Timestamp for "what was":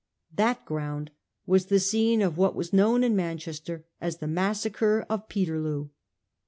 2.35-2.73